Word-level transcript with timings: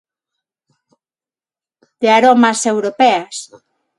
De 2.01 2.07
aromas 2.17 2.59
europeas. 2.73 3.35